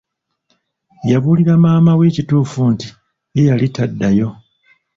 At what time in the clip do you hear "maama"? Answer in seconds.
1.63-1.91